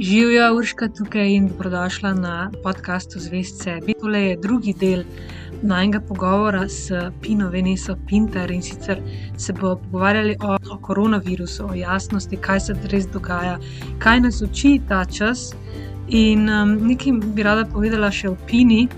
Živijo, 0.00 0.54
Urška 0.56 0.88
tukaj 0.88 1.28
in 1.28 1.48
dobrodošla 1.48 2.14
na 2.14 2.50
podkastu 2.62 3.18
Zvest 3.20 3.62
sebi. 3.62 3.94
Tole 4.00 4.20
je 4.22 4.36
drugi 4.36 4.72
del 4.72 5.02
najnega 5.62 6.00
pogovora 6.00 6.68
s 6.68 6.90
Pino 7.22 7.50
Veneso 7.50 7.96
Pinter 8.08 8.50
in 8.50 8.62
sicer 8.62 9.02
se 9.36 9.52
bomo 9.52 9.76
pogovarjali 9.76 10.36
o, 10.40 10.56
o 10.72 10.78
koronavirusu, 10.78 11.66
o 11.66 11.74
jasnosti, 11.74 12.36
kaj 12.36 12.60
se 12.60 12.76
res 12.84 13.10
dogaja, 13.12 13.58
kaj 13.98 14.20
nas 14.20 14.40
uči 14.42 14.80
ta 14.88 15.04
čas. 15.04 15.52
In 16.08 16.48
um, 16.48 16.74
nekaj 16.88 17.20
bi 17.36 17.42
rada 17.42 17.68
povedala 17.68 18.08
še 18.10 18.32
o 18.32 18.38
Pini, 18.48 18.88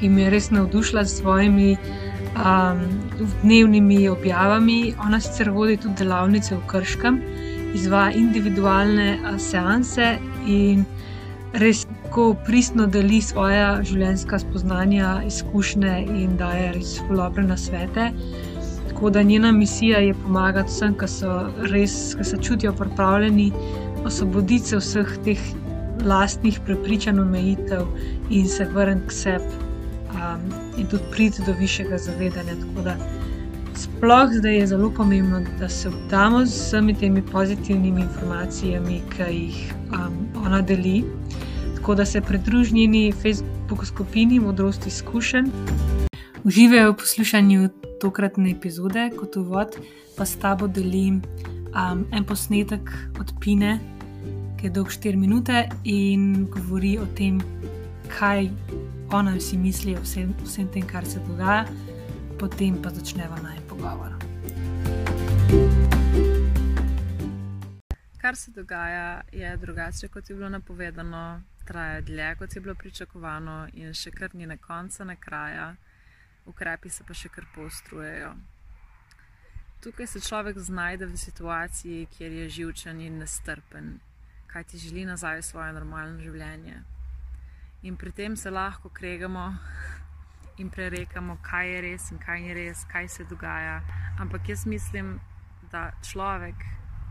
ki 0.00 0.10
me 0.10 0.26
je 0.26 0.34
res 0.34 0.50
navdušila 0.50 1.06
s 1.06 1.20
svojimi 1.20 1.76
um, 2.34 2.82
dnevnimi 3.46 4.08
objavami. 4.08 4.94
Ona 5.06 5.22
sicer 5.22 5.54
vodi 5.54 5.78
tudi 5.78 6.02
delavnice 6.02 6.56
v 6.56 6.62
Krškem 6.66 7.22
izvaja 7.74 8.12
individualne 8.18 9.38
seanse 9.38 10.16
in 10.46 10.84
res 11.54 11.84
tako 11.86 12.34
pristno 12.46 12.86
deli 12.86 13.20
svoje 13.22 13.62
življenjska 13.90 14.38
spoznanja, 14.42 15.20
izkušnje 15.26 15.94
in 16.14 16.36
daje 16.38 16.72
res 16.78 16.96
dobre 17.10 17.44
nasvete. 17.46 18.10
Tako 18.88 19.10
da 19.10 19.22
njena 19.22 19.52
misija 19.52 19.98
je 19.98 20.14
pomagati 20.14 20.70
vsem, 20.70 20.94
ki 20.98 21.08
so 21.10 21.34
res, 21.70 22.14
ki 22.18 22.24
se 22.24 22.38
čutijo 22.42 22.72
pripravljeni 22.78 23.50
osvoboditi 24.04 24.68
se 24.68 24.78
vseh 24.78 25.14
teh 25.24 25.44
lastnih 26.04 26.60
prepričanj, 26.66 27.20
omejitev 27.20 27.86
in 28.30 28.48
se 28.48 28.64
vrniti 28.64 29.08
k 29.08 29.12
sebi 29.12 29.54
um, 30.14 30.42
in 30.78 30.86
tudi 30.86 31.02
priti 31.10 31.42
do 31.46 31.54
višjega 31.58 31.98
zavedanja. 31.98 32.54
Tako 32.60 32.84
da 32.84 32.96
sploh 33.76 34.30
zdaj 34.32 34.56
je 34.56 34.66
zelo 34.66 34.90
pomembno, 34.90 35.40
da 35.58 35.68
se 35.68 35.88
vdamo 35.88 36.44
z 36.46 36.50
vsemi 36.50 36.94
temi 36.94 37.22
pozitivnimi 37.22 38.00
informacijami, 38.00 39.00
ki 39.16 39.22
jih 39.34 39.74
um, 39.92 40.44
ona 40.44 40.62
deli. 40.62 41.04
Tako 41.76 41.94
da 41.94 42.04
se 42.04 42.20
pridruži 42.20 42.74
njeni 42.74 43.12
Facebook 43.12 43.86
skupini 43.86 44.40
Modrost 44.40 44.86
izkušenj. 44.86 45.46
Uživajo 46.44 46.92
v 46.92 46.96
poslušanju 46.96 47.68
tokratne 48.00 48.50
epizode, 48.50 49.10
kot 49.16 49.36
uvod, 49.36 49.76
pa 50.16 50.26
s 50.26 50.36
tabo 50.36 50.66
delim 50.66 51.22
um, 51.74 52.04
en 52.12 52.24
posnetek 52.24 52.90
od 53.20 53.32
Pine, 53.40 53.78
ki 54.60 54.66
je 54.66 54.70
dolg 54.70 54.88
4 54.88 55.16
minute 55.16 55.68
in 55.84 56.46
govori 56.50 56.98
o 56.98 57.06
tem, 57.16 57.40
kaj 58.18 58.50
ona 59.12 59.40
si 59.40 59.56
misli 59.56 59.96
o 59.96 60.02
vsem, 60.02 60.34
vsem 60.44 60.68
tem, 60.68 60.82
kar 60.86 61.06
se 61.06 61.20
dogaja 61.28 61.64
potem 62.38 62.76
pa 62.76 62.90
začneva 62.90 63.38
naj 63.40 63.63
pogovor. 63.76 64.12
Kar 68.20 68.36
se 68.36 68.50
dogaja, 68.50 69.20
je 69.32 69.56
drugače, 69.56 70.08
kot 70.08 70.30
je 70.30 70.36
bilo 70.36 70.48
napovedano, 70.48 71.42
traja 71.64 72.00
dlje, 72.00 72.34
kot 72.38 72.54
je 72.54 72.60
bilo 72.60 72.74
pričakovano, 72.74 73.68
in 73.72 73.92
še 73.94 74.10
kar 74.10 74.34
ni 74.34 74.46
na 74.46 74.56
koncu, 74.56 75.04
na 75.04 75.16
kraja, 75.16 75.74
ukrepi 76.46 76.88
se 76.88 77.04
pa 77.04 77.14
še 77.14 77.28
kar 77.28 77.44
postrujejo. 77.54 78.34
Tukaj 79.84 80.06
se 80.06 80.20
človek 80.20 80.58
znajde 80.58 81.06
v 81.06 81.20
situaciji, 81.20 82.06
kjer 82.16 82.32
je 82.32 82.48
živčen 82.48 83.00
in 83.00 83.18
nestrpen, 83.20 83.98
kaj 84.48 84.64
ti 84.64 84.78
želi 84.78 85.04
nazaj 85.04 85.42
v 85.42 85.48
svoje 85.50 85.72
normalno 85.76 86.20
življenje. 86.24 86.80
In 87.84 87.96
pri 88.00 88.12
tem 88.12 88.36
se 88.36 88.50
lahko 88.50 88.88
kregamo, 88.88 89.50
in 90.56 90.70
prerekamo, 90.70 91.38
kaj 91.42 91.68
je 91.68 91.80
res 91.80 92.10
in 92.10 92.18
kaj 92.18 92.40
ni 92.40 92.54
res, 92.54 92.84
kaj 92.92 93.08
se 93.08 93.24
dogaja. 93.24 93.80
Ampak 94.18 94.48
jaz 94.48 94.66
mislim, 94.66 95.18
da 95.72 95.90
človek 96.02 96.54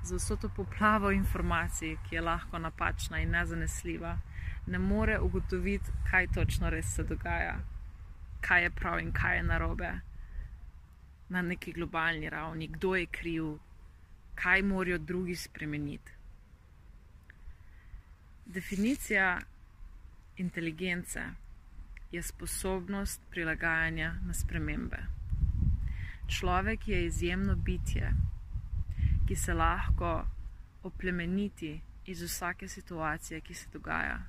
z 0.04 0.16
vso 0.16 0.36
to 0.36 0.50
poplavo 0.50 1.12
informacij, 1.12 1.98
ki 2.08 2.16
je 2.16 2.22
lahko 2.22 2.60
napačna 2.60 3.20
in 3.20 3.32
nezanesljiva, 3.32 4.18
ne 4.66 4.80
more 4.80 5.20
ugotoviti, 5.20 5.92
kaj 6.12 6.28
točno 6.28 6.70
res 6.70 6.96
se 6.96 7.04
dogaja, 7.04 7.60
kaj 8.42 8.64
je 8.64 8.70
prav 8.70 9.00
in 9.00 9.12
kaj 9.12 9.38
je 9.38 9.44
narobe 9.44 9.92
na 11.30 11.42
neki 11.42 11.72
globalni 11.72 12.30
ravni, 12.30 12.68
kdo 12.68 12.96
je 12.96 13.06
kriv, 13.06 13.58
kaj 14.36 14.62
morajo 14.62 14.98
drugi 14.98 15.36
spremeniti. 15.36 16.12
Definicija 18.46 19.40
inteligence 20.38 21.24
je 22.13 22.22
sposobnost 22.22 23.22
prilagajanja 23.29 24.13
na 24.25 24.34
spremembe. 24.34 24.97
Človek 26.28 26.88
je 26.88 27.06
izjemno 27.06 27.56
bitje, 27.56 28.13
ki 29.28 29.35
se 29.35 29.53
lahko 29.53 30.28
oplemeniti 30.84 31.81
iz 32.06 32.22
vsake 32.22 32.68
situacije, 32.68 33.41
ki 33.41 33.53
se 33.53 33.69
dogaja. 33.73 34.19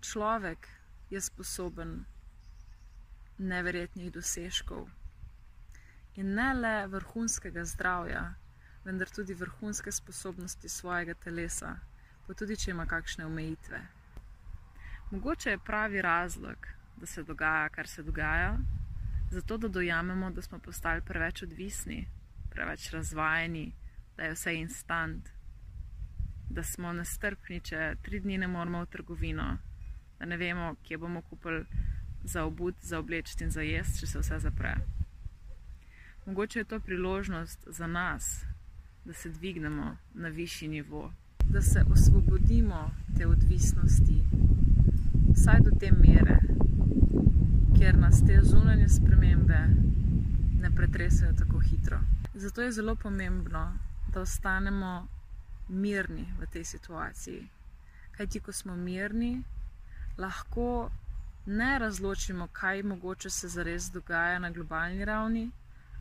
Človek 0.00 0.68
je 1.10 1.20
sposoben 1.20 2.04
neverjetnih 3.38 4.12
dosežkov 4.12 4.86
in 6.14 6.34
ne 6.34 6.54
le 6.54 6.86
vrhunskega 6.86 7.64
zdravja, 7.64 8.22
vendar 8.84 9.10
tudi 9.10 9.34
vrhunske 9.34 9.92
sposobnosti 9.92 10.68
svojega 10.68 11.14
telesa, 11.14 11.74
pa 12.26 12.34
tudi 12.34 12.56
če 12.56 12.70
ima 12.70 12.86
kakšne 12.86 13.26
omejitve. 13.26 13.82
Mogoče 15.10 15.50
je 15.50 15.58
pravi 15.58 16.02
razlog, 16.02 16.68
da 17.02 17.06
se 17.06 17.22
dogaja, 17.22 17.68
kar 17.68 17.86
se 17.86 18.02
dogaja, 18.02 18.58
zato 19.30 19.56
da 19.58 19.68
dojamemo, 19.68 20.30
da 20.30 20.42
smo 20.42 20.58
postali 20.58 21.00
preveč 21.00 21.42
odvisni, 21.42 22.06
preveč 22.50 22.90
razvajeni, 22.90 23.72
da 24.16 24.22
je 24.22 24.32
vse 24.32 24.54
instant, 24.54 25.28
da 26.50 26.62
smo 26.62 26.92
nestrpni, 26.92 27.58
če 27.60 27.96
tri 28.02 28.20
dni 28.20 28.38
ne 28.38 28.46
moramo 28.46 28.84
v 28.84 28.90
trgovino, 28.92 29.48
da 30.18 30.30
ne 30.30 30.36
vemo, 30.36 30.76
kje 30.82 30.98
bomo 30.98 31.24
kupili 31.26 31.64
za 32.22 32.44
obud, 32.44 32.78
za 32.80 33.02
obleči 33.02 33.34
in 33.44 33.50
za 33.50 33.66
jesti, 33.66 34.04
če 34.04 34.06
se 34.06 34.22
vse 34.22 34.38
zapre. 34.46 34.76
Mogoče 36.26 36.60
je 36.60 36.70
to 36.70 36.80
priložnost 36.80 37.66
za 37.66 37.86
nas, 37.86 38.44
da 39.04 39.12
se 39.12 39.30
dvignemo 39.30 39.96
na 40.14 40.28
višji 40.28 40.68
nivo, 40.68 41.10
da 41.50 41.62
se 41.62 41.82
osvobodimo 41.92 42.90
te 43.18 43.26
odvisnosti, 43.26 44.22
vsaj 45.34 45.60
do 45.66 45.78
te 45.80 45.90
mere, 45.90 46.38
ker 47.82 47.98
nas 47.98 48.20
te 48.26 48.38
zunanje 48.42 48.88
spremembe 48.88 49.58
ne 50.60 50.70
pretresajo 50.76 51.32
tako 51.38 51.58
hitro. 51.58 51.98
Zato 52.34 52.62
je 52.62 52.72
zelo 52.72 52.94
pomembno, 52.94 53.72
da 54.14 54.20
ostanemo 54.20 55.08
mirni 55.68 56.26
v 56.40 56.46
tej 56.46 56.64
situaciji. 56.64 57.48
Kaj 58.16 58.26
ti, 58.26 58.40
ko 58.40 58.52
smo 58.52 58.76
mirni, 58.76 59.42
lahko 60.18 60.90
ne 61.46 61.78
razločimo, 61.78 62.46
kaj 62.52 62.82
mogoče 62.82 63.30
se 63.30 63.48
zares 63.48 63.90
dogaja 63.90 64.38
na 64.38 64.50
globalni 64.50 65.04
ravni, 65.04 65.50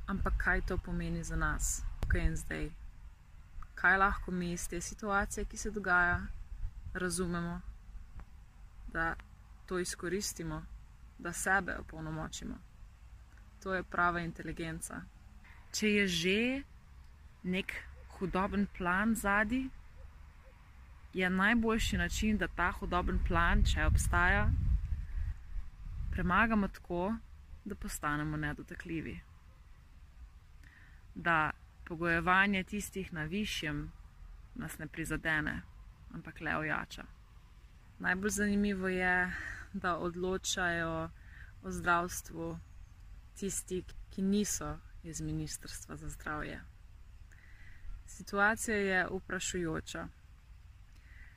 ampak 0.06 0.38
kaj 0.38 0.62
to 0.62 0.78
pomeni 0.78 1.24
za 1.24 1.36
nas, 1.36 1.82
tukaj 2.02 2.28
in 2.28 2.36
zdaj. 2.36 2.70
Kaj 3.76 3.98
lahko 3.98 4.32
mi 4.32 4.52
iz 4.52 4.68
te 4.70 4.82
situacije, 4.82 5.46
ki 5.46 5.58
se 5.58 5.72
dogaja, 5.72 6.22
razumemo, 6.94 7.62
da 8.94 9.16
to 9.66 9.80
izkoristimo 9.80 10.62
da 11.22 11.34
sebe 11.34 11.78
opolnomočimo. 11.78 12.56
To 13.64 13.74
je 13.74 13.84
prava 13.84 14.20
inteligenca. 14.20 15.02
Če 15.72 15.90
je 15.90 16.08
že 16.08 16.64
nek 17.44 17.74
hudoben 18.18 18.68
plan 18.78 19.16
zadnji, 19.16 19.70
je 21.14 21.30
najboljši 21.30 21.98
način, 21.98 22.38
da 22.38 22.48
ta 22.48 22.72
hudoben 22.72 23.20
plan, 23.28 23.64
če 23.66 23.86
obstaja, 23.86 24.50
premagamo 26.12 26.68
tako, 26.68 27.16
da 27.66 27.76
postanemo 27.76 28.38
nedotakljivi. 28.38 29.20
Da 31.16 31.52
pogojevanje 31.86 32.64
tistih 32.64 33.14
na 33.14 33.24
višjem 33.24 33.92
nas 34.56 34.78
ne 34.78 34.88
prizadene, 34.88 35.62
ampak 36.14 36.42
le 36.42 36.56
ojača. 36.58 37.04
Najbolj 38.00 38.30
zanimivo 38.30 38.88
je, 38.88 39.34
da 39.74 39.98
odločajo 39.98 41.10
o 41.64 41.72
zdravstvu 41.72 42.60
tisti, 43.36 43.84
ki 44.10 44.22
niso 44.22 44.78
iz 45.04 45.22
Ministrstva 45.22 45.96
za 45.96 46.10
zdravje. 46.10 46.62
Situacija 48.06 48.78
je 48.78 49.08
vprašujoča. 49.12 50.08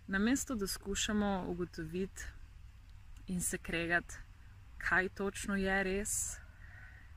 Namesto 0.06 0.54
da 0.54 0.66
skušamo 0.66 1.44
ugotoviti 1.48 2.24
in 3.26 3.40
se 3.40 3.58
kregati, 3.58 4.14
kaj 4.78 5.08
točno 5.08 5.56
je 5.56 5.82
res, 5.82 6.36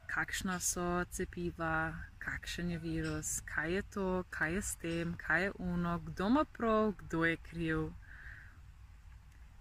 kakšna 0.08 0.60
so 0.60 1.06
cepiva, 1.12 1.94
kakšen 2.20 2.72
je 2.72 2.80
virus, 2.80 3.42
kaj 3.42 3.74
je 3.74 3.82
to, 3.82 4.24
kaj 4.30 4.54
je 4.54 4.62
s 4.62 4.76
tem, 4.76 5.16
kaj 5.18 5.44
je 5.44 5.52
uno, 5.58 6.00
kdo 6.00 6.28
ima 6.28 6.46
prav, 6.46 6.92
kdo 6.92 7.26
je 7.26 7.38
kriv 7.38 7.90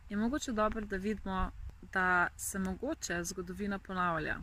je 0.08 0.16
mogoče 0.16 0.52
dobro, 0.52 0.86
da 0.86 0.96
vidimo, 0.96 1.50
da 1.96 2.28
se 2.36 2.58
mogoče 2.58 3.24
zgodovina 3.24 3.78
ponavlja. 3.78 4.36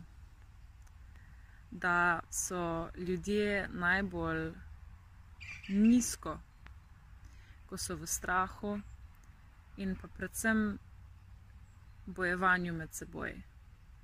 Da 1.70 2.20
so 2.30 2.88
ljudje 2.96 3.68
najbolj 3.72 4.52
nizko, 5.68 6.38
ko 7.68 7.78
so 7.78 7.94
v 7.96 8.06
strahu, 8.06 8.78
in 9.76 9.94
pa 10.02 10.08
predvsem 10.08 10.78
bojevanju 12.06 12.72
med 12.72 12.92
seboj, 12.92 13.42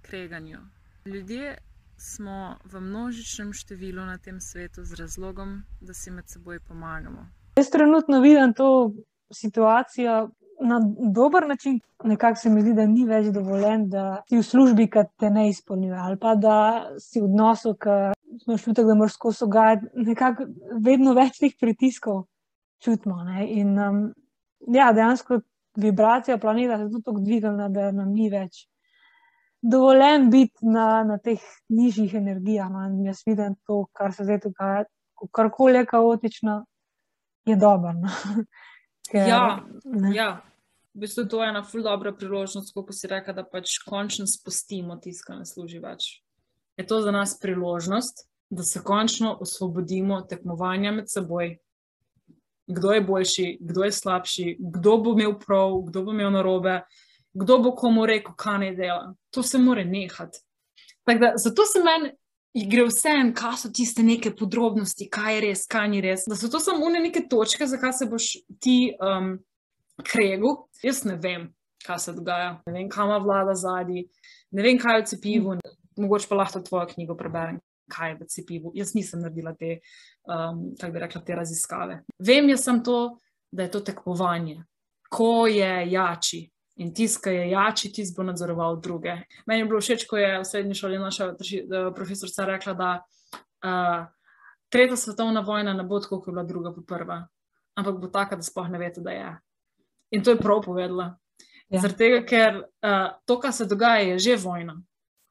kreganju. 0.02 0.60
Ljudje 1.04 1.58
smo 1.96 2.56
v 2.64 2.80
množičnem 2.80 3.52
številu 3.52 4.06
na 4.06 4.18
tem 4.18 4.40
svetu 4.40 4.84
z 4.84 4.94
razlogom, 4.94 5.62
da 5.80 5.94
si 5.94 6.10
med 6.10 6.30
seboj 6.30 6.60
pomagamo. 6.60 7.26
Jaz 7.58 7.70
trenutno 7.70 8.20
vidim 8.20 8.54
to 8.54 8.92
situacijo 9.32 10.30
na 10.60 10.80
dober 11.14 11.48
način. 11.48 11.80
Nekako 12.04 12.36
se 12.36 12.50
mi 12.50 12.62
zdi, 12.62 12.74
da 12.74 12.86
ni 12.86 13.04
več 13.06 13.26
dovoljen, 13.34 13.88
da 13.88 14.22
si 14.28 14.38
v 14.38 14.44
službi, 14.44 14.88
ki 14.90 15.04
te 15.18 15.30
ne 15.30 15.48
izpolnjuje, 15.48 15.98
ali 15.98 16.18
pa 16.20 16.34
da 16.34 16.56
si 16.98 17.20
v 17.20 17.28
odnosu, 17.28 17.74
ki 17.80 17.98
smo 18.44 18.58
čutili, 18.58 18.86
da 18.86 18.94
moraš 18.94 19.18
skozi 19.18 19.44
ogajati. 19.44 19.86
Nekako 20.06 20.48
vedno 20.84 21.14
več 21.16 21.40
teh 21.40 21.56
pritiskov 21.60 22.24
čutimo. 22.80 23.22
Ne? 23.24 23.46
In 23.60 23.78
um, 23.78 24.02
ja, 24.68 24.92
dejansko 24.92 25.40
vibracija 25.76 26.38
planeta 26.38 26.76
se 26.76 26.82
je 26.82 26.90
tudi 26.90 27.04
tako 27.04 27.20
dvignila, 27.20 27.68
da 27.68 27.90
nam 27.92 28.12
ni 28.12 28.30
več. 28.30 28.66
Dovoljen 29.62 30.30
biti 30.30 30.66
na, 30.66 31.04
na 31.04 31.18
teh 31.18 31.40
nižjih 31.68 32.14
energijah. 32.14 32.70
No? 32.72 32.86
Jaz 33.04 33.22
vidim 33.26 33.56
to, 33.66 33.84
kar 33.92 34.12
se 34.16 34.24
zdaj 34.24 34.40
dogaja, 34.44 34.84
karkoli 35.36 35.82
je 35.82 35.86
kaotično, 35.86 36.64
je 37.44 37.56
dobro. 37.56 37.92
No? 37.92 38.12
Ker, 39.10 39.26
ja, 39.26 39.58
ja, 40.14 40.28
v 40.94 41.04
bistvu 41.04 41.26
to 41.28 41.42
je 41.42 41.48
ena 41.48 41.62
ful 41.62 41.82
dobra 41.82 42.12
priložnost, 42.12 42.74
kot 42.74 42.94
si 42.94 43.08
rekel, 43.10 43.34
da 43.34 43.44
pač 43.44 43.78
končno 43.86 44.26
spustimo 44.26 44.96
tisto, 45.02 45.28
kar 45.28 45.40
ne 45.40 45.46
služi 45.46 45.80
več. 45.82 46.20
Je 46.80 46.86
to 46.86 47.00
za 47.04 47.12
nas 47.14 47.36
priložnost, 47.40 48.26
da 48.50 48.62
se 48.62 48.82
končno 48.82 49.36
osvobodimo 49.40 50.22
tekmovanja 50.22 50.92
med 50.92 51.10
seboj. 51.10 51.58
Kdo 52.70 52.92
je 52.92 53.00
boljši, 53.02 53.46
kdo 53.60 53.84
je 53.84 53.92
slabši, 53.92 54.46
kdo 54.60 54.96
bo 55.02 55.14
imel 55.18 55.34
prav, 55.38 55.74
kdo 55.88 56.04
bo 56.06 56.14
imel 56.14 56.30
narobe, 56.30 56.80
kdo 57.34 57.58
bo 57.58 57.74
komu 57.74 58.06
rekel, 58.06 58.34
kaj 58.38 58.58
ne 58.58 58.70
dela. 58.74 59.12
To 59.34 59.42
se 59.42 59.58
more 59.58 59.84
nehati. 59.84 60.38
Da, 61.06 61.32
zato 61.36 61.66
se 61.66 61.82
meni 61.82 62.12
gre 62.70 62.84
vse 62.86 63.10
en, 63.14 63.32
kaj 63.34 63.56
so 63.62 63.70
tiste 63.74 64.02
neke 64.02 64.32
podrobnosti, 64.36 65.08
kaj 65.10 65.34
je 65.34 65.40
res, 65.46 65.66
kaj 65.70 65.88
ni 65.90 66.00
res. 66.02 66.26
Da 66.30 66.38
so 66.38 66.50
to 66.50 66.60
samo 66.62 66.90
neke 66.90 67.26
točke, 67.30 67.66
zakaj 67.66 67.92
se 67.98 68.06
boš 68.10 68.32
ti 68.62 68.92
um, 68.98 69.36
kregu. 70.04 70.54
Jaz 70.82 71.04
ne 71.04 71.16
vem, 71.20 71.48
kaj 71.86 71.98
se 71.98 72.14
dogaja, 72.16 72.60
ne 72.66 72.72
vem, 72.72 72.88
kam 72.90 73.12
vlada 73.24 73.54
zadnji, 73.54 74.06
ne 74.50 74.62
vem, 74.62 74.78
kaj 74.78 74.98
je 74.98 75.02
v 75.02 75.08
cepivu. 75.14 75.56
Mogoče 76.00 76.28
pa 76.30 76.38
lahko 76.38 76.62
tvojo 76.64 76.86
knjigo 76.94 77.16
preberem, 77.18 77.58
kaj 77.90 78.12
je 78.12 78.18
v 78.20 78.28
cepivu. 78.34 78.72
Jaz 78.74 78.94
nisem 78.94 79.20
naredila 79.24 79.52
te, 79.58 79.80
um, 80.28 80.70
tako 80.78 80.92
bi 80.92 81.02
rekla, 81.02 81.24
te 81.26 81.36
raziskave. 81.36 82.00
Vem, 82.18 82.48
jaz 82.54 82.64
sem 82.64 82.80
to, 82.84 83.00
da 83.52 83.66
je 83.66 83.74
to 83.74 83.82
tekmovanje, 83.90 84.62
ko 85.10 85.46
je 85.50 85.90
jači. 85.90 86.44
In 86.80 86.94
tisti, 86.96 87.20
ki 87.26 87.32
je 87.34 87.48
jači, 87.50 87.90
tisti 87.92 88.16
bo 88.16 88.24
nadzoroval 88.24 88.78
druge. 88.80 89.18
Meni 89.46 89.60
je 89.60 89.66
bilo 89.68 89.80
všeč, 89.82 90.06
ko 90.08 90.16
je 90.16 90.30
v 90.38 90.46
srednji 90.48 90.78
šoli 90.78 91.00
naša 91.02 91.34
profesorica 91.96 92.46
rekla, 92.48 92.74
da 92.78 92.92
uh, 93.66 94.06
tretja 94.72 94.96
svetovna 94.96 95.40
vojna 95.44 95.74
ne 95.76 95.84
bo 95.84 96.00
tako, 96.00 96.20
kot 96.20 96.30
je 96.30 96.32
bila 96.32 96.44
druga, 96.48 96.72
pa 96.72 96.86
prva, 96.94 97.18
ampak 97.76 98.00
bo 98.00 98.08
taka, 98.08 98.38
da 98.40 98.46
sploh 98.46 98.70
ne 98.70 98.80
veste, 98.80 99.04
da 99.04 99.12
je. 99.16 99.30
In 100.10 100.24
to 100.24 100.34
je 100.34 100.40
prav 100.40 100.62
povedala. 100.64 101.16
Ja. 101.70 101.80
Zaradi 101.80 101.98
tega, 101.98 102.22
ker 102.26 102.62
uh, 102.62 103.12
to, 103.26 103.38
kar 103.40 103.52
se 103.54 103.66
dogaja, 103.70 104.12
je 104.12 104.18
že 104.18 104.38
vojna. 104.42 104.80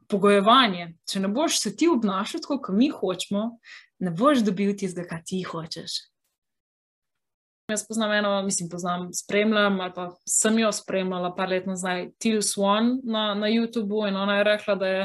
Pogojevanje. 0.10 0.94
Če 1.06 1.20
ne 1.20 1.28
boš 1.28 1.60
se 1.60 1.76
ti 1.76 1.90
obnašal 1.92 2.42
tako, 2.42 2.62
kot 2.64 2.76
mi 2.76 2.88
hočemo, 2.90 3.44
ne 4.00 4.12
boš 4.16 4.46
dobil 4.48 4.72
tistega, 4.78 5.08
kar 5.12 5.26
ti 5.26 5.44
hočeš. 5.44 6.00
Jaz 7.70 7.84
poznam 7.86 8.12
eno, 8.16 8.32
mislim, 8.42 8.70
poznam, 8.70 9.10
spremljam, 9.14 9.78
ali 9.84 9.94
pa 9.94 10.08
sem 10.26 10.58
jo 10.58 10.72
spremljala 10.74 11.36
par 11.36 11.52
let 11.52 11.68
nazaj, 11.70 12.08
Till 12.18 12.42
Swan 12.42 12.96
na, 13.04 13.36
na 13.38 13.52
YouTubu 13.52 14.08
in 14.10 14.18
ona 14.18 14.40
je 14.40 14.48
rekla, 14.48 14.76
da 14.76 14.88
je 14.88 15.04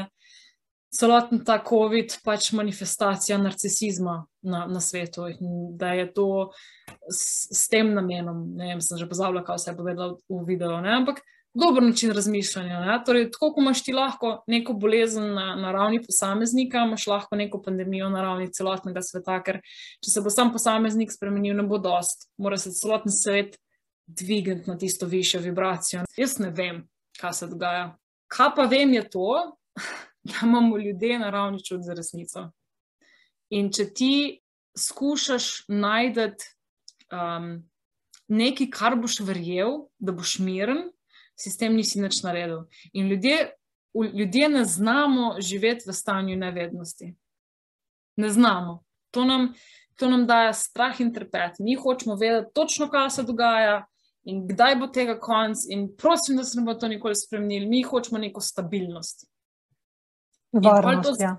celoten 0.95 1.43
ta 1.45 1.57
COVID 1.67 2.19
pač 2.23 2.51
manifestacija 2.55 3.37
narcisizma 3.41 4.21
na, 4.45 4.65
na 4.67 4.81
svetu 4.81 5.27
in 5.27 5.75
da 5.77 5.93
je 5.93 6.07
to 6.13 6.27
s, 7.11 7.47
s 7.51 7.67
tem 7.71 7.93
namenom. 7.93 8.45
Ne 8.55 8.73
vem, 8.73 8.83
sem 8.83 8.99
že 8.99 9.09
pozabila, 9.09 9.43
kaj 9.45 9.59
vse 9.59 9.71
je 9.71 9.77
povedala 9.77 10.17
v 10.29 10.43
videu, 10.47 10.77
ne? 10.83 10.93
ampak 11.01 11.21
dober 11.55 11.83
način 11.83 12.11
razmišljanja. 12.15 13.03
Torej, 13.05 13.29
tako 13.31 13.51
kot 13.53 13.63
imaš 13.63 13.83
ti 13.83 13.93
lahko 13.95 14.31
neko 14.47 14.73
bolezen 14.73 15.33
na, 15.33 15.55
na 15.55 15.71
ravni 15.71 16.01
posameznika, 16.03 16.83
imaš 16.87 17.07
lahko 17.07 17.35
neko 17.39 17.61
pandemijo 17.63 18.09
na 18.09 18.21
ravni 18.21 18.49
celotnega 18.51 19.03
sveta, 19.03 19.39
ker 19.43 19.61
če 20.03 20.11
se 20.11 20.23
bo 20.23 20.33
sam 20.33 20.51
posameznik 20.53 21.13
spremenil, 21.13 21.55
ne 21.59 21.67
bo 21.67 21.79
dost. 21.79 22.29
Mora 22.37 22.59
se 22.59 22.73
celoten 22.75 23.13
svet 23.13 23.55
dvigniti 24.05 24.69
na 24.69 24.77
tisto 24.77 25.07
višjo 25.09 25.41
vibracijo. 25.41 26.03
Jaz 26.17 26.39
ne 26.39 26.51
vem, 26.55 26.83
kaj 27.19 27.39
se 27.39 27.47
dogaja. 27.51 27.93
Kaj 28.31 28.51
pa 28.57 28.67
vem, 28.69 28.93
je 28.93 29.07
to, 29.09 29.29
da 30.25 30.33
imamo 30.43 30.77
ljudje 30.77 31.19
na 31.19 31.29
ravni 31.29 31.63
čut 31.63 31.81
za 31.83 31.93
resnico. 31.93 32.49
In 33.49 33.69
če 33.71 33.85
ti 33.93 34.41
skušaš 34.77 35.67
najti 35.67 36.47
um, 37.13 37.51
nekaj, 38.27 38.69
kar 38.73 38.95
boš 38.97 39.19
verjel, 39.21 39.85
da 39.99 40.15
boš 40.15 40.39
miren, 40.41 40.87
sistem 41.37 41.75
nisi 41.77 42.01
nič 42.01 42.23
naredil. 42.23 42.65
In 42.93 43.07
ljudje, 43.11 43.51
ljudje 43.93 44.49
ne 44.49 44.65
znamo 44.65 45.35
živeti 45.39 45.89
v 45.89 45.93
stanju 45.93 46.37
nevednosti. 46.37 47.13
Ne 48.17 48.29
znamo. 48.29 48.81
To 49.11 49.25
nam, 49.25 49.53
to 49.95 50.09
nam 50.09 50.25
daje 50.27 50.53
strah 50.53 51.01
in 51.01 51.13
trpet. 51.13 51.59
Mi 51.59 51.75
hočemo 51.75 52.15
vedeti 52.15 52.53
točno, 52.53 52.89
kaj 52.89 53.09
se 53.09 53.23
dogaja 53.23 53.85
in 54.23 54.47
kdaj 54.47 54.75
bo 54.75 54.87
tega 54.87 55.19
konc. 55.19 55.67
In 55.69 55.87
prosim, 55.97 56.37
da 56.37 56.43
se 56.43 56.59
ne 56.59 56.65
bo 56.65 56.73
to 56.73 56.87
nikoli 56.87 57.15
spremenilo. 57.15 57.69
Mi 57.69 57.83
hočemo 57.83 58.19
neko 58.19 58.41
stabilnost. 58.41 59.29
Varnost, 60.63 61.21
ja. 61.21 61.35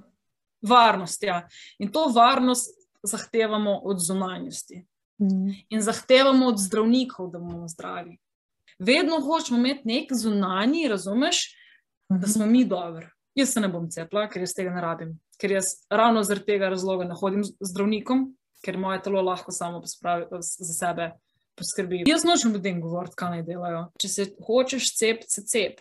Varnost, 0.63 1.23
ja. 1.23 1.49
In 1.79 1.93
to 1.93 2.09
varnost 2.15 2.75
zahtevamo 3.03 3.81
od 3.85 3.99
zunanjosti. 4.01 4.87
Mm. 5.23 5.51
In 5.69 5.83
zahtevamo 5.83 6.47
od 6.47 6.59
zdravnikov, 6.59 7.31
da 7.31 7.39
bomo 7.39 7.69
zdravi 7.69 8.19
vedno 8.79 9.21
hočemo 9.21 9.59
imeti 9.59 9.89
nek 9.89 10.13
zunanji, 10.13 10.89
razumeš, 10.89 11.57
da 12.09 12.17
mhm. 12.17 12.27
smo 12.27 12.47
mi 12.47 12.65
dobri. 12.65 13.07
Jaz 13.35 13.53
se 13.53 13.61
ne 13.61 13.69
bom 13.69 13.91
cepila, 13.91 14.29
ker 14.29 14.43
jaz 14.43 14.55
tega 14.55 14.71
ne 14.73 14.81
rabim. 14.81 15.19
Ker 15.41 15.53
jaz 15.53 15.75
ravno 15.91 16.23
zaradi 16.25 16.47
tega 16.47 16.69
razloga 16.73 17.05
ne 17.05 17.15
hodim 17.15 17.45
z 17.45 17.53
zdravnikom, 17.61 18.31
ker 18.65 18.79
moje 18.79 19.03
telo 19.05 19.23
lahko 19.23 19.53
samo 19.53 19.83
za 19.85 20.73
sebe 20.73 21.11
poskrbi. 21.57 22.05
Jaz 22.09 22.25
nočem 22.25 22.53
ljudem 22.53 22.81
govoriti, 22.81 23.17
kaj 23.17 23.31
naj 23.35 23.43
delajo. 23.43 23.83
Če 24.01 24.09
se 24.09 24.27
hočeš 24.47 24.95
cepiti, 24.97 25.33
se 25.33 25.45
cep. 25.45 25.81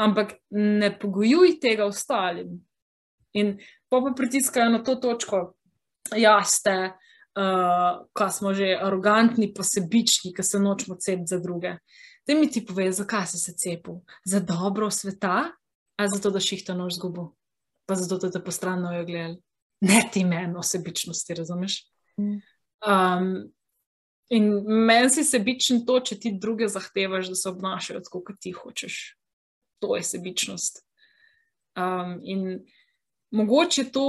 Ampak 0.00 0.34
ne 0.50 0.90
pogojuj 0.98 1.58
tega 1.60 1.86
ostalim. 1.86 2.60
In 3.32 3.58
pa 3.88 4.00
pa 4.00 4.12
pritiskajo 4.16 4.70
na 4.70 4.82
to 4.84 4.96
točko, 4.96 5.54
ja, 6.16 6.40
ste, 6.44 6.92
uh, 7.38 8.04
ko 8.12 8.28
smo 8.30 8.54
že 8.54 8.76
arogantni, 8.76 9.52
posebični, 9.54 10.32
ki 10.36 10.42
se 10.42 10.60
nočemo 10.60 10.96
cepiti 11.00 11.32
za 11.34 11.38
druge. 11.40 11.76
Te 12.26 12.34
mi 12.34 12.50
ti 12.50 12.64
pove, 12.66 12.90
zakaj 12.92 13.26
si 13.26 13.38
se 13.38 13.54
cepil? 13.58 14.02
Za 14.24 14.40
dobro 14.40 14.90
sveta, 14.90 15.52
ali 15.96 16.08
zato, 16.08 16.30
da 16.30 16.40
šihta 16.40 16.74
nož 16.74 16.98
zgubo, 16.98 17.32
pa 17.86 17.94
zato, 17.94 18.18
da 18.18 18.30
te 18.30 18.44
postrano 18.44 18.92
jo 18.92 19.04
gledali. 19.04 19.40
Ne 19.82 20.04
ti 20.12 20.24
meni 20.24 20.54
osebičnosti, 20.56 21.34
razumeš? 21.34 21.80
Um, 22.18 23.50
in 24.30 24.52
meni 24.86 25.10
si 25.10 25.24
sebičen 25.24 25.82
to, 25.86 25.98
če 26.00 26.20
ti 26.20 26.32
druge 26.38 26.68
zahtevaš, 26.70 27.32
da 27.32 27.34
se 27.34 27.48
obnašajo 27.50 28.04
tako, 28.06 28.22
kot 28.28 28.38
ti 28.40 28.52
hočeš. 28.54 29.00
To 29.82 29.96
je 29.98 30.02
sebičnost. 30.06 30.80
Um, 31.76 32.18
in 32.22 32.62
mogoče 33.32 33.88
to, 33.90 34.06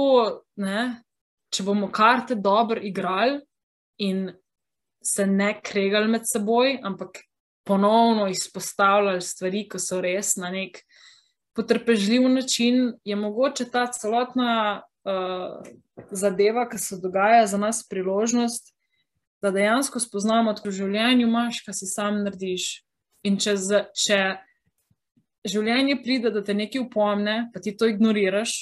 ne, 0.60 1.02
če 1.50 1.64
bomo 1.66 1.90
karte 1.92 2.36
dobro 2.38 2.80
igrali 2.80 3.40
in 3.98 4.28
se 5.04 5.26
ne 5.26 5.54
kregali 5.62 6.08
med 6.10 6.28
seboj, 6.28 6.78
ampak 6.82 7.24
ponovno 7.64 8.28
izpostavljali 8.28 9.20
stvari, 9.20 9.64
ki 9.68 9.80
so 9.80 10.00
res 10.04 10.34
na 10.36 10.50
nek 10.52 10.80
potrpežljiv 11.56 12.28
način, 12.28 12.92
je 13.04 13.16
mogoče 13.16 13.68
ta 13.70 13.86
celotna 13.92 14.82
uh, 15.04 15.60
zadeva, 16.10 16.68
ki 16.68 16.78
se 16.78 16.98
dogaja 17.02 17.46
za 17.46 17.58
nas, 17.58 17.84
priložnost, 17.88 18.74
da 19.42 19.50
dejansko 19.50 20.00
spoznamo, 20.00 20.52
da 20.52 20.64
v 20.64 20.72
življenju 20.72 21.28
imaš, 21.28 21.60
kaj 21.64 21.78
si 21.80 21.88
sam 21.88 22.22
narediš. 22.24 22.68
In 23.24 23.38
če, 23.40 23.56
z, 23.56 23.84
če 23.96 24.18
življenje 25.44 25.98
pride, 26.02 26.32
da 26.32 26.42
te 26.44 26.54
nekaj 26.56 26.82
upomne, 26.86 27.36
pa 27.52 27.60
ti 27.60 27.74
to 27.76 27.88
ignoriraš, 27.90 28.56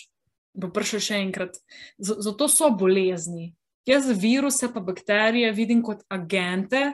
bo 0.55 0.69
prišel 0.75 1.03
še 1.03 1.21
enkrat. 1.23 1.59
Zato 1.99 2.49
so 2.51 2.71
bolezni. 2.77 3.53
Jaz 3.89 4.07
viruse 4.15 4.69
pa 4.71 4.83
bakterije 4.85 5.51
vidim 5.57 5.83
kot 5.83 6.05
agente, 6.13 6.93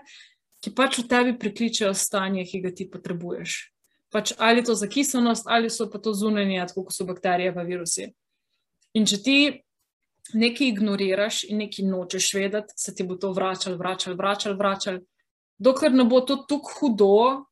ki 0.64 0.72
pač 0.74 1.00
v 1.02 1.08
tebi 1.10 1.34
prikličejo 1.38 1.92
stanje, 1.94 2.46
ki 2.48 2.62
ga 2.64 2.72
ti 2.74 2.88
potrebuješ. 2.90 3.58
Pač 4.12 4.32
ali 4.40 4.64
to 4.64 4.72
zakisanost, 4.78 5.44
ali 5.46 5.68
so 5.70 5.88
pa 5.92 6.00
to 6.00 6.14
zunanje, 6.16 6.64
kot 6.74 6.94
so 6.96 7.04
bakterije 7.08 7.52
pa 7.54 7.64
virusi. 7.66 8.08
In 8.96 9.04
če 9.04 9.20
ti 9.20 9.38
nekaj 10.34 10.72
ignoriraš 10.72 11.44
in 11.48 11.62
nekaj 11.64 11.84
nočeš 11.88 12.32
vedeti, 12.34 12.74
se 12.76 12.94
ti 12.94 13.04
bo 13.04 13.16
to 13.20 13.32
vračalo, 13.36 13.76
vračalo, 13.76 14.16
vračalo, 14.16 14.56
vračalo. 14.56 15.00
dokler 15.58 15.92
ne 15.92 16.04
bo 16.04 16.20
to 16.20 16.36
tako 16.48 16.72
hudo, 16.78 17.44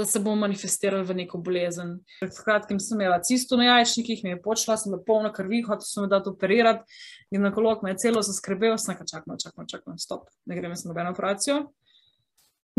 da 0.00 0.06
se 0.08 0.20
bomo 0.20 0.40
manifestirali 0.42 1.04
v 1.04 1.14
neko 1.22 1.38
bolezen. 1.44 1.98
Pred 2.20 2.38
kratkim 2.44 2.80
sem 2.80 2.96
imela 2.96 3.20
cisto 3.22 3.56
na 3.60 3.66
jajčnikih, 3.68 4.24
mi 4.24 4.32
je 4.32 4.42
počela, 4.42 4.76
sem 4.80 4.92
bila 4.92 5.02
polna 5.06 5.32
krvi, 5.32 5.60
hotel 5.66 5.86
sem 5.86 6.08
da 6.08 6.22
to 6.24 6.32
operirati. 6.32 6.84
In 7.30 7.44
na 7.44 7.52
kolok 7.54 7.84
me 7.84 7.92
je 7.92 8.00
celo 8.06 8.22
zaskrbel, 8.24 8.78
sem 8.80 8.94
rekel: 8.94 9.06
čakaj, 9.12 9.36
čakaj, 9.44 9.66
čakaj, 9.74 9.98
stop, 10.00 10.28
ne 10.48 10.56
gremo 10.56 10.76
s 10.76 10.88
nobeno 10.88 11.12
operacijo. 11.12 11.66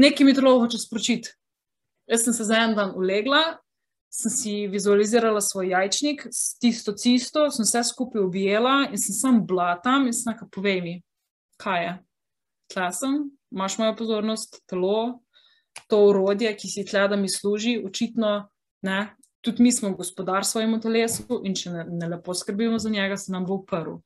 Nekaj 0.02 0.26
mi 0.26 0.34
to 0.34 0.58
hoče 0.60 0.82
sporočiti. 0.82 1.36
Jaz 2.10 2.26
sem 2.26 2.34
se 2.34 2.44
za 2.44 2.58
en 2.58 2.76
dan 2.76 2.94
ulegla, 2.98 3.60
sem 4.12 4.32
si 4.32 4.54
vizualizirala 4.68 5.42
svoj 5.42 5.70
jajčnik, 5.72 6.26
tisto 6.60 6.92
cisto, 6.92 7.46
sem 7.52 7.64
vse 7.64 7.84
skupaj 7.94 8.22
objela 8.26 8.88
in 8.90 9.00
sem 9.00 9.16
sam 9.16 9.46
bila 9.48 9.76
tam 9.84 10.10
in 10.10 10.14
sem 10.14 10.34
rekel: 10.34 10.50
povej 10.52 10.82
mi, 10.82 10.96
kaj 11.62 11.86
je. 11.86 11.94
Tla 12.74 12.92
sem, 12.92 13.24
imaš 13.52 13.78
mojo 13.78 13.96
pozornost, 14.00 14.64
telo, 14.68 15.21
to 15.88 16.06
urodje, 16.10 16.52
ki 16.58 16.70
si 16.70 16.86
tle, 16.86 17.08
da 17.08 17.16
mi 17.16 17.30
služi, 17.30 17.82
očitno 17.86 18.50
ne. 18.82 19.16
Tudi 19.42 19.64
mi 19.64 19.72
smo 19.72 19.90
gospodar 19.98 20.46
svojemu 20.46 20.80
telesu 20.82 21.42
in 21.46 21.56
če 21.58 21.72
ne, 21.74 21.86
ne 21.90 22.08
lepo 22.08 22.34
skrbimo 22.34 22.78
za 22.80 22.90
njega, 22.90 23.18
se 23.18 23.32
nam 23.32 23.46
bo 23.46 23.58
uprl. 23.64 23.98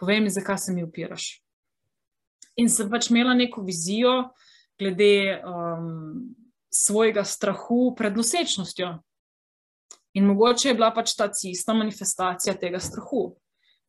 Povej 0.00 0.20
mi, 0.20 0.30
zakaj 0.30 0.58
se 0.58 0.72
mi 0.74 0.82
upiraš. 0.82 1.28
In 2.56 2.70
sem 2.70 2.90
pač 2.90 3.10
imela 3.10 3.34
neko 3.34 3.62
vizijo 3.62 4.30
glede 4.78 5.40
um, 5.46 6.34
svojega 6.70 7.24
strahu 7.24 7.94
pred 7.98 8.16
nosečnostjo. 8.16 8.96
In 10.14 10.26
mogoče 10.26 10.68
je 10.68 10.74
bila 10.74 10.90
pač 10.94 11.14
ta 11.18 11.28
cista 11.30 11.74
manifestacija 11.74 12.54
tega 12.58 12.82
strahu 12.82 13.32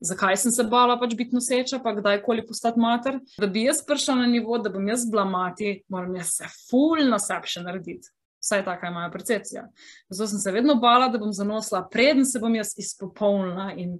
zakaj 0.05 0.38
sem 0.38 0.51
se 0.51 0.63
bala 0.69 0.97
pač 1.00 1.15
biti 1.17 1.35
noseča, 1.35 1.79
pa 1.83 1.95
kdajkoli 1.97 2.45
postati 2.47 2.79
mater. 2.79 3.19
Da 3.38 3.47
bi 3.47 3.65
jaz 3.65 3.81
prišla 3.85 4.15
na 4.21 4.27
nivo, 4.31 4.57
da 4.57 4.69
bom 4.69 4.88
jaz 4.88 5.07
bila 5.09 5.25
mati, 5.25 5.79
moram 5.89 6.15
jaz 6.15 6.35
se 6.38 6.51
ful 6.69 7.03
na 7.09 7.19
sebi 7.19 7.51
še 7.51 7.65
narediti. 7.65 8.12
Vsaj 8.45 8.62
taka 8.65 8.88
je 8.88 8.93
moja 8.93 9.09
percepcija. 9.09 9.63
Zato 10.09 10.29
sem 10.29 10.39
se 10.39 10.51
vedno 10.53 10.75
bala, 10.81 11.09
da 11.09 11.17
bom 11.17 11.33
zanosla, 11.33 11.88
preden 11.91 12.25
se 12.29 12.39
bom 12.39 12.53
jaz 12.55 12.75
izpopolnila 12.77 13.71
in 13.74 13.97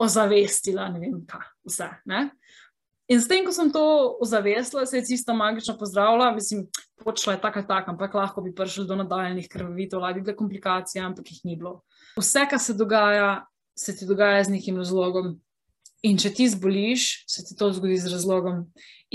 ozavestila, 0.00 0.88
ne 0.88 1.02
vem, 1.02 1.18
kaj 1.28 1.44
vse. 1.68 1.90
Ne? 2.08 2.30
In 3.12 3.20
s 3.20 3.28
tem, 3.28 3.44
ko 3.44 3.52
sem 3.52 3.68
to 3.72 3.84
ozavestila, 4.24 4.86
se 4.88 4.96
je 4.96 5.04
cista 5.04 5.34
magično 5.36 5.76
pozdravila, 5.78 6.30
mislim, 6.32 6.64
počela 7.04 7.34
je 7.34 7.40
tako, 7.40 7.62
tako, 7.68 7.90
ampak 7.90 8.14
lahko 8.14 8.40
bi 8.40 8.54
prišli 8.54 8.86
do 8.88 8.96
nadaljnih 8.96 9.48
krvavitev, 9.52 10.00
bile 10.14 10.36
komplikacije, 10.36 11.04
ampak 11.04 11.28
jih 11.30 11.40
ni 11.44 11.56
bilo. 11.56 11.82
Vse, 12.16 12.46
kar 12.50 12.58
se 12.58 12.74
dogaja, 12.74 13.44
se 13.78 13.96
ti 13.96 14.06
dogaja 14.06 14.44
z 14.44 14.54
nekim 14.56 14.76
razlogom. 14.76 15.34
In 16.04 16.18
če 16.20 16.34
ti 16.36 16.44
zboliš, 16.52 17.24
se 17.30 17.40
ti 17.48 17.54
to 17.56 17.70
zgodi 17.72 17.96
z 17.96 18.10
razlogom. 18.12 18.66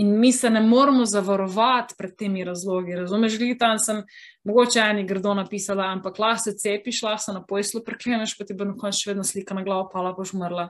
In 0.01 0.15
mi 0.19 0.31
se 0.33 0.49
ne 0.49 0.61
moramo 0.65 1.05
zavarovati 1.05 1.93
pred 1.97 2.15
temi 2.17 2.41
razlogi. 2.43 2.95
Razumeš, 2.97 3.35
že 3.37 3.57
tam 3.59 3.77
sem 3.77 3.99
mogoče 4.47 4.79
eni 4.79 5.03
grdo 5.05 5.35
napisala, 5.37 5.91
ampak 5.93 6.17
lahko 6.19 6.43
se 6.47 6.55
cepiš, 6.57 7.03
lahko 7.05 7.23
se 7.23 7.35
na 7.35 7.43
pojslu 7.45 7.83
prekleneš, 7.85 8.33
pa 8.37 8.47
ti 8.47 8.57
bo 8.57 8.65
na 8.65 8.73
koncu 8.73 9.03
še 9.03 9.11
vedno 9.11 9.27
slika 9.27 9.53
na 9.53 9.61
glavo, 9.67 9.85
pa 9.93 10.01
boš 10.17 10.33
umrla. 10.33 10.69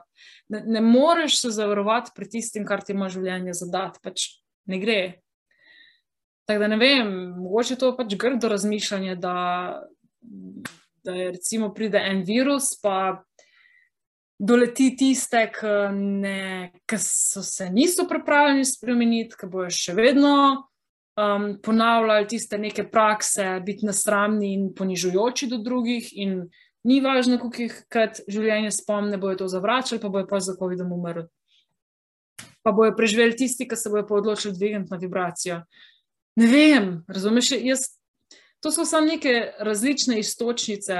Ne, 0.52 0.60
ne 0.66 0.84
moreš 0.84 1.40
se 1.40 1.54
zavarovati 1.56 2.12
pred 2.16 2.28
tistim, 2.36 2.68
kar 2.68 2.84
ti 2.84 2.92
ima 2.92 3.08
življenje 3.08 3.56
zadati, 3.56 4.02
pač 4.04 4.26
ne 4.68 4.80
gre. 4.82 5.00
Tako 6.44 6.66
da 6.66 6.68
ne 6.68 6.76
vem, 6.76 7.08
mogoče 7.38 7.78
je 7.78 7.80
to 7.80 7.94
pač 7.96 8.18
grdo 8.20 8.50
razmišljanje, 8.50 9.16
da, 9.16 9.34
da 11.06 11.16
je 11.16 11.32
recimo 11.32 11.72
pride 11.72 12.02
en 12.12 12.24
virus, 12.28 12.74
pa 12.82 13.22
doleti 14.40 14.94
tiste, 14.96 15.44
ki, 15.52 16.98
so 16.98 17.42
se 17.44 17.68
niso 17.70 18.06
pripravljeni 18.08 18.64
spremeniti, 18.64 19.36
ki 19.36 19.48
bojo 19.52 19.68
še 19.74 19.94
vedno 19.98 20.34
um, 21.20 21.52
ponavljali 21.62 22.28
tiste 22.28 22.58
neke 22.58 22.86
prakse, 22.90 23.58
biti 23.66 23.86
nasramni 23.86 24.54
in 24.56 24.70
ponižujoči 24.76 25.50
do 25.50 25.60
drugih. 25.60 26.08
In 26.24 26.40
ni 26.88 27.00
važno, 27.04 27.36
koliko 27.42 27.66
jih 27.66 27.76
krat 27.92 28.22
življenje 28.28 28.72
spomne, 28.80 29.20
bojo 29.20 29.42
to 29.42 29.50
zavračali, 29.52 30.00
pa 30.00 30.08
bojo 30.08 30.28
pa 30.30 30.40
za 30.40 30.56
COVID-om 30.56 30.96
umrli. 30.96 31.26
Pa 32.64 32.72
bojo 32.76 32.96
preživeli 32.96 33.36
tisti, 33.36 33.68
ki 33.68 33.76
se 33.76 33.92
bojo 33.92 34.06
pa 34.08 34.16
odločili 34.22 34.56
dvigniti 34.56 34.92
na 34.92 35.00
vibracijo. 35.00 35.62
Ne 36.40 36.48
vem, 36.48 36.90
razumeš? 37.08 37.52
Jaz, 37.60 37.90
to 38.64 38.72
so 38.72 38.88
samo 38.88 39.12
neke 39.12 39.52
različne 39.60 40.16
istočnice, 40.20 40.96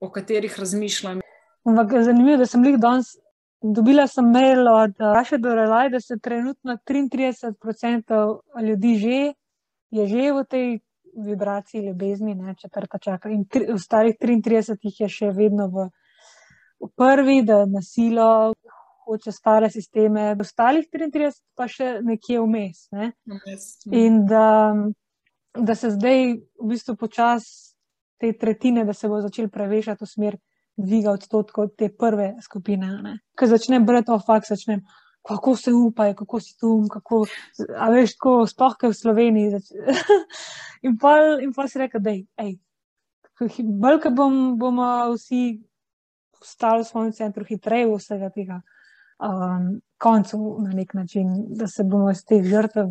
o 0.00 0.08
katerih 0.10 0.58
razmišljam. 0.58 1.19
Ampak 1.64 1.92
zanimivo 2.02 2.38
je, 2.38 2.42
da 2.44 2.46
sem 2.46 2.64
jih 2.64 2.78
danes 2.80 3.16
dobila 3.62 4.06
sem 4.06 4.30
mail 4.30 4.68
od 4.68 4.94
Raša 4.98 5.36
Dorelaj, 5.36 5.90
da 5.90 6.00
se 6.00 6.18
trenutno 6.18 6.78
33% 6.88 8.40
ljudi 8.62 8.94
že 8.94 9.32
je 9.90 10.06
že 10.06 10.32
v 10.32 10.44
tej 10.44 10.80
vibraciji 11.16 11.86
ljubezni, 11.86 12.34
ne 12.34 12.54
četrta 12.54 12.98
čaka. 12.98 13.28
In 13.28 13.44
tri, 13.44 13.66
v 13.72 13.78
starih 13.78 14.14
33 14.20 14.76
jih 14.82 15.00
je 15.00 15.08
še 15.08 15.30
vedno 15.30 15.66
v, 15.66 15.88
v 16.80 16.88
prvi, 16.96 17.42
da 17.42 17.66
nasilo. 17.66 18.52
Hoče 19.10 19.32
stare 19.32 19.70
sisteme, 19.70 20.34
v 20.38 20.44
ostalih 20.44 20.86
33, 20.86 21.32
pa 21.56 21.66
še 21.66 21.98
nekje 22.06 22.38
vmes. 22.38 22.84
Ne? 22.94 23.10
Ja. 23.26 23.38
In 23.90 24.20
da, 24.28 24.76
da 25.56 25.74
se 25.74 25.90
zdaj, 25.90 26.36
v 26.38 26.68
bistvu, 26.70 26.94
počasi 26.94 27.74
te 28.20 28.30
tretjine, 28.38 28.84
da 28.84 28.94
se 28.94 29.08
bo 29.08 29.18
začel 29.18 29.48
prevešati 29.50 30.04
v 30.04 30.08
smer 30.08 30.36
dviga 30.82 31.14
odstotkov 31.14 31.72
te 31.78 31.88
prve 31.88 32.34
skupine. 32.42 33.18
Ko 33.38 33.46
začne 33.46 33.80
brati 33.80 34.12
o 34.12 34.18
faktu, 34.18 34.54
začne, 34.54 34.80
kako 35.26 35.56
se 35.56 35.72
upaj, 35.74 36.14
kako 36.14 36.40
si 36.40 36.56
tu, 36.58 36.72
kako, 36.90 37.24
a 37.76 37.90
veš, 37.90 38.16
tako 38.16 38.34
sploh 38.46 38.76
v 38.82 38.92
Sloveniji. 38.94 39.60
in, 40.86 40.98
pa, 40.98 41.16
in 41.42 41.52
pa 41.56 41.68
si 41.68 41.78
reče, 41.78 42.00
da 42.00 42.14
je, 42.16 42.56
bolj, 43.64 44.00
ko 44.02 44.14
bom, 44.16 44.40
bomo 44.58 44.88
vsi 45.14 45.60
ostali 46.40 46.82
v 46.82 46.88
svojem 46.88 47.12
centru, 47.12 47.44
hitreje 47.44 47.88
vsega 47.94 48.30
tega. 48.34 48.60
Um, 49.20 49.80
koncu 50.00 50.38
na 50.64 50.72
nek 50.72 50.94
način, 50.94 51.28
da 51.52 51.66
se 51.68 51.84
bomo 51.84 52.10
iz 52.10 52.24
teh 52.24 52.44
žrtev 52.44 52.88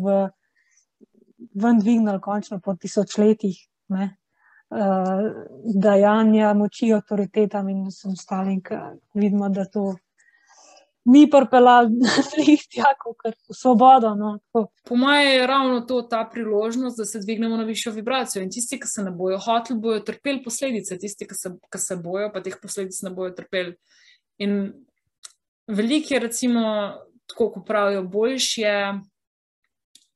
ven 1.54 1.78
dvignili, 1.80 2.20
končno 2.20 2.60
po 2.60 2.74
tisočletjih. 2.74 3.56
Ne? 3.88 4.19
Uh, 4.70 5.30
dajanja 5.74 6.54
moči 6.54 6.92
avtoritetam 6.94 7.68
in 7.68 7.82
vsem 7.88 8.14
ostalim, 8.14 8.62
ki 8.62 8.78
vidimo, 9.14 9.48
da 9.48 9.64
to 9.64 9.92
ni 11.04 11.24
prpela 11.30 11.82
tja, 12.70 12.92
kot 13.00 13.24
v 13.48 13.56
svobodo. 13.56 14.14
No. 14.14 14.38
Po 14.52 14.96
mojem 14.96 15.32
je 15.32 15.46
ravno 15.46 15.80
to 15.80 16.02
ta 16.02 16.24
priložnost, 16.32 16.98
da 16.98 17.04
se 17.04 17.20
dvignemo 17.20 17.56
na 17.56 17.64
višjo 17.64 17.92
vibracijo. 17.92 18.42
In 18.42 18.50
tisti, 18.50 18.78
ki 18.80 18.88
se 18.88 19.04
ne 19.04 19.10
bojo 19.10 19.38
hoteli, 19.38 19.80
bojo 19.80 20.00
trpeli 20.06 20.42
posledice, 20.44 20.98
tisti, 20.98 21.26
ki 21.26 21.34
se, 21.34 21.54
ki 21.72 21.80
se 21.80 21.96
bojo, 21.96 22.30
pa 22.32 22.42
teh 22.44 22.56
posledic 22.62 23.02
ne 23.02 23.14
bojo 23.16 23.34
trpeli. 23.36 23.76
In 24.44 24.58
veliko 25.68 26.14
je, 26.14 26.20
recimo, 26.20 26.64
tako 27.30 27.50
kot 27.56 27.66
pravijo, 27.66 28.02
boljš 28.02 28.58
je 28.58 28.76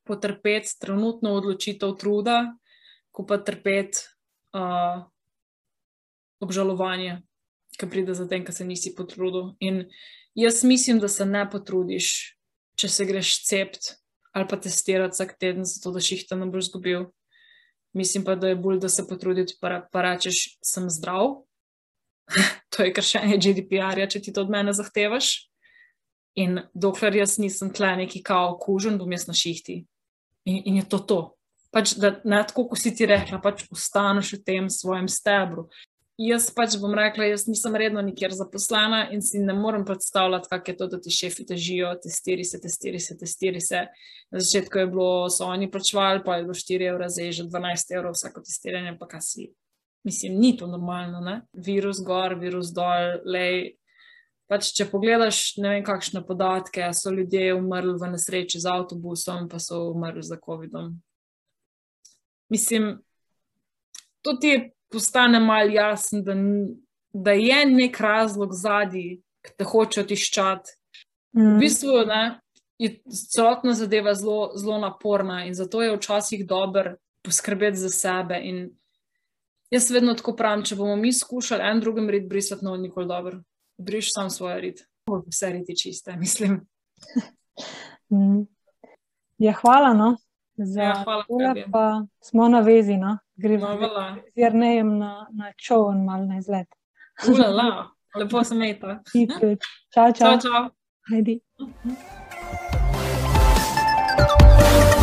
potrpeti 0.04 0.76
trenutno 0.80 1.32
odločitev 1.38 1.94
truda, 1.96 2.42
kot 3.14 3.28
pa 3.28 3.38
trpeti 3.40 4.13
obžalovanje, 6.40 7.23
ki 7.78 7.88
pride 7.90 8.14
za 8.14 8.28
tem, 8.28 8.44
ker 8.44 8.54
se 8.54 8.64
nisi 8.64 8.94
potrudil. 8.94 9.54
In 9.61 9.84
jaz 10.34 10.62
mislim, 10.64 11.00
da 11.02 11.08
se 11.08 11.26
ne 11.26 11.44
potrudiš, 11.50 12.37
če 12.78 12.88
se 12.88 13.06
greš 13.08 13.37
cept 13.49 13.94
ali 14.34 14.49
pa 14.50 14.56
testirati 14.58 15.14
vsak 15.14 15.37
teden, 15.38 15.62
zato 15.62 15.92
da 15.94 16.00
šihta 16.02 16.34
ne 16.34 16.49
boš 16.50 16.66
zgubil. 16.66 17.04
Mislim 17.94 18.25
pa, 18.26 18.34
da 18.34 18.49
je 18.50 18.56
bolj, 18.58 18.80
da 18.82 18.88
se 18.90 19.04
potrudiš, 19.06 19.52
pa 19.62 20.02
rečeš, 20.02 20.56
sem 20.58 20.88
zdrav. 20.90 21.37
to 22.75 22.82
je 22.82 22.92
kršenje 22.96 23.38
GDPR-ja, 23.38 24.08
če 24.11 24.20
ti 24.20 24.34
to 24.34 24.42
od 24.42 24.50
mene 24.50 24.75
zahtevaš. 24.75 25.46
In 26.34 26.64
dokler 26.75 27.14
jaz 27.14 27.37
nisem 27.38 27.70
tle 27.70 27.92
neki 28.02 28.25
kao 28.26 28.56
okužen, 28.56 28.99
bom 28.99 29.12
jaz 29.14 29.28
na 29.30 29.38
šihti. 29.38 29.84
In, 30.50 30.58
in 30.66 30.82
je 30.82 30.88
to 30.90 30.99
to 30.99 31.20
pač, 31.75 31.97
da 31.99 32.14
ne 32.25 32.38
tako, 32.47 32.69
kot 32.71 32.81
si 32.81 32.95
ti 32.95 33.09
rekla, 33.11 33.40
pač 33.43 33.66
ostaneš 33.75 34.37
v 34.37 34.45
tem 34.47 34.71
svojem 34.71 35.11
stebru. 35.11 35.66
Jaz 36.14 36.47
pač 36.54 36.76
bom 36.78 36.93
rekla, 36.95 37.26
jaz 37.26 37.49
nisem 37.49 37.75
redno 37.75 38.02
nikjer 38.07 38.31
zaposlena 38.38 39.09
in 39.11 39.23
si 39.25 39.40
ne 39.43 39.54
morem 39.59 39.83
predstavljati, 39.85 40.47
kako 40.52 40.71
je 40.71 40.76
to, 40.78 40.87
da 40.93 41.00
ti 41.02 41.11
šefi 41.11 41.47
težijo, 41.49 41.88
testiri 42.02 42.45
se, 42.47 42.61
testiri 42.62 43.00
se, 43.02 43.16
testiri 43.19 43.61
se. 43.61 43.81
Na 44.31 44.43
začetku 44.43 44.78
je 44.78 44.87
bilo, 44.93 45.09
so 45.31 45.49
oni 45.50 45.66
plačevali, 45.71 46.23
pa 46.25 46.37
je 46.37 46.45
bilo 46.47 46.54
4 46.54 46.87
evra, 46.93 47.09
zdaj 47.11 47.26
je 47.26 47.33
že 47.40 47.47
12 47.50 47.95
evrov 47.97 48.14
vsako 48.14 48.45
testiranje, 48.47 48.95
pa 49.00 49.09
kaj 49.11 49.25
si. 49.26 49.49
Mislim, 50.07 50.37
ni 50.38 50.52
to 50.57 50.69
normalno, 50.71 51.21
ne? 51.21 51.40
virus 51.52 51.99
gor, 52.07 52.37
virus 52.38 52.71
dol, 52.76 53.19
lej. 53.26 53.75
Pač, 54.47 54.69
če 54.76 54.87
pogledaš, 54.93 55.57
ne 55.64 55.73
vem, 55.73 55.83
kakšne 55.83 56.23
podatke, 56.28 56.85
so 56.95 57.11
ljudje 57.11 57.57
umrli 57.57 57.97
v 57.99 58.12
nesreči 58.12 58.61
z 58.61 58.71
avtobusom, 58.71 59.49
pa 59.49 59.59
so 59.59 59.88
umrli 59.90 60.23
za 60.23 60.38
COVID-om. 60.38 60.93
Mislim, 62.48 62.98
to 64.22 64.32
ti 64.32 64.48
je 64.48 64.70
postane 64.90 65.40
malo 65.40 65.70
jasno, 65.70 66.20
da, 66.20 66.34
da 67.12 67.32
je 67.32 67.66
nek 67.66 68.00
razlog 68.00 68.52
zadnji, 68.52 69.22
ki 69.44 69.52
te 69.58 69.64
hoče 69.64 70.00
otiščati. 70.00 70.70
Mm. 71.36 71.56
V 71.56 71.58
bistvu 71.60 72.04
ne, 72.06 72.22
je 72.78 72.94
celotna 73.34 73.74
zadeva 73.74 74.14
zelo, 74.14 74.52
zelo 74.56 74.78
naporna 74.78 75.44
in 75.44 75.54
zato 75.54 75.82
je 75.82 75.96
včasih 75.96 76.46
dober 76.46 76.94
poskrbeti 77.22 77.76
za 77.76 77.88
sebe. 77.88 78.38
In 78.42 78.70
jaz 79.70 79.90
vedno 79.90 80.14
tako 80.14 80.36
pravim, 80.36 80.64
če 80.64 80.76
bomo 80.76 80.96
mi 80.96 81.12
skušali 81.12 81.62
en 81.62 81.80
drugim 81.80 82.10
rit 82.10 82.28
brisati, 82.28 82.64
no, 82.64 82.76
nikoli 82.76 83.08
dobro. 83.08 83.40
Briš 83.78 84.12
sam 84.14 84.30
svoj 84.30 84.60
rit, 84.60 84.84
vse 85.26 85.50
riti 85.50 85.76
čiste, 85.76 86.16
mislim. 86.22 86.60
Mm. 88.12 88.46
Ja, 89.38 89.52
hvala. 89.52 89.92
No. 89.94 90.16
Za 90.56 90.82
ja, 90.82 90.94
hvala, 91.04 91.25
tole 91.28 91.64
pa 91.73 92.06
smo 92.20 92.49
na 92.49 92.61
vezi, 92.61 92.96
no. 92.96 93.18
gremo 93.37 93.68
no, 93.68 93.76
z 93.76 94.40
Jrnejem 94.40 94.99
na, 94.99 95.26
na 95.32 95.52
čovn, 95.58 96.04
malo 96.04 96.26
na 96.26 96.38
izlet. 96.38 96.68
Ulala, 97.28 97.90
lepo 98.18 98.44
se 98.44 98.54
meta. 98.54 99.02
Čau, 99.94 100.12
čau. 100.12 100.12
čau, 100.12 100.40
čau. 100.40 100.70
Ajdi. 101.12 101.40
Thank 104.16 104.88
you. 104.88 104.93